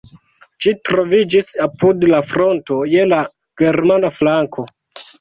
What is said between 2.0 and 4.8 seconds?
la fronto, je la germana flanko.